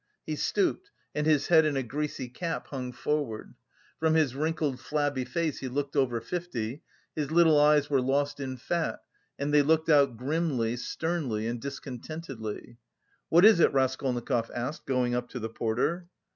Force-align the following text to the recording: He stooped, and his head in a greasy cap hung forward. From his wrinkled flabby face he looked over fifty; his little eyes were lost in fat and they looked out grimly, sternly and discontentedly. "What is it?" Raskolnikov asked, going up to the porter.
He 0.25 0.35
stooped, 0.35 0.89
and 1.13 1.27
his 1.27 1.49
head 1.49 1.63
in 1.63 1.77
a 1.77 1.83
greasy 1.83 2.27
cap 2.27 2.65
hung 2.69 2.91
forward. 2.91 3.53
From 3.99 4.15
his 4.15 4.33
wrinkled 4.33 4.79
flabby 4.79 5.25
face 5.25 5.59
he 5.59 5.67
looked 5.67 5.95
over 5.95 6.19
fifty; 6.19 6.81
his 7.15 7.29
little 7.29 7.59
eyes 7.59 7.87
were 7.87 8.01
lost 8.01 8.39
in 8.39 8.57
fat 8.57 9.03
and 9.37 9.53
they 9.53 9.61
looked 9.61 9.89
out 9.89 10.17
grimly, 10.17 10.75
sternly 10.75 11.45
and 11.45 11.61
discontentedly. 11.61 12.77
"What 13.29 13.45
is 13.45 13.59
it?" 13.59 13.71
Raskolnikov 13.73 14.49
asked, 14.55 14.87
going 14.87 15.13
up 15.13 15.29
to 15.29 15.39
the 15.39 15.49
porter. 15.49 16.07